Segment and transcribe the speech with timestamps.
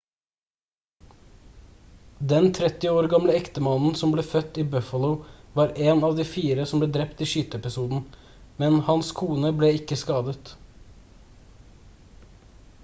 [2.31, 5.11] den 30 år gamle ektemannen som ble født i buffalo
[5.59, 8.01] var en av de fire som ble drept i skyteepisoden
[8.63, 10.55] men hans kone ble ikke skadet